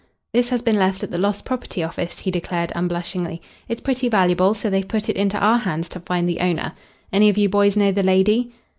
[0.33, 3.39] "This has been left at the Lost Property Office," he declared unblushingly.
[3.67, 6.71] "It's pretty valuable, so they've put it into our hands to find the owner.
[7.13, 8.51] Any of you boys know the lady?"